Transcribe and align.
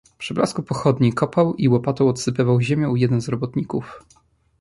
"Przy 0.17 0.33
blasku 0.33 0.63
pochodni 0.63 1.13
kopał 1.13 1.55
i 1.55 1.67
łopatą 1.67 2.09
odsypywał 2.09 2.61
ziemią 2.61 2.95
jeden 2.95 3.21
z 3.21 3.27
robotników." 3.29 4.03